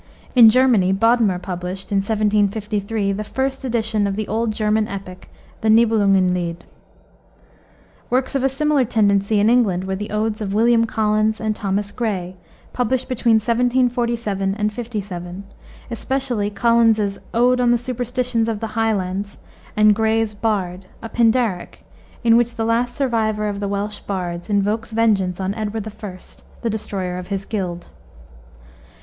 In 0.33 0.49
Germany 0.49 0.91
Bodmer 0.93 1.37
published, 1.37 1.91
in 1.91 1.99
1753, 1.99 3.11
the 3.11 3.23
first 3.23 3.63
edition 3.63 4.07
of 4.07 4.15
the 4.15 4.27
old 4.27 4.51
German 4.51 4.87
epic, 4.87 5.29
the 5.61 5.69
Nibelungen 5.69 6.33
Lied. 6.33 6.63
Works 8.09 8.33
of 8.33 8.43
a 8.43 8.49
similar 8.49 8.83
tendency 8.83 9.39
in 9.39 9.47
England 9.47 9.83
were 9.83 9.95
the 9.95 10.09
odes 10.09 10.41
of 10.41 10.55
William 10.55 10.85
Collins 10.85 11.39
and 11.39 11.55
Thomas 11.55 11.91
Gray, 11.91 12.35
published 12.73 13.09
between 13.09 13.35
1747 13.35 14.69
57, 14.71 15.43
especially 15.91 16.49
Collins's 16.49 17.19
Ode 17.31 17.61
on 17.61 17.69
the 17.69 17.77
Superstitions 17.77 18.49
of 18.49 18.59
the 18.59 18.73
Highlands, 18.73 19.37
and 19.77 19.93
Gray's 19.93 20.33
Bard, 20.33 20.87
a 21.03 21.09
pindaric, 21.09 21.85
in 22.23 22.37
which 22.37 22.55
the 22.55 22.65
last 22.65 22.95
survivor 22.95 23.47
of 23.47 23.59
the 23.59 23.67
Welsh 23.67 23.99
bards 24.07 24.49
invokes 24.49 24.93
vengeance 24.93 25.39
on 25.39 25.53
Edward 25.53 25.87
I., 25.87 26.17
the 26.63 26.71
destroyer 26.71 27.19
of 27.19 27.27
his 27.27 27.45
guild. 27.45 27.89